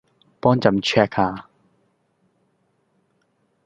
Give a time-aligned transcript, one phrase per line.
[0.39, 1.47] 幫朕 check 吓